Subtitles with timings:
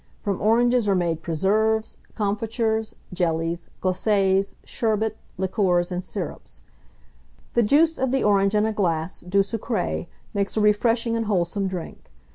[0.23, 6.61] From oranges are made preserves, comfitures, jellies, glacés, sherbet, liqueurs, and syrups.
[7.53, 11.67] The juice of the orange in a glass d'eau sucrée makes a refreshing and wholesome
[11.67, 12.11] drink.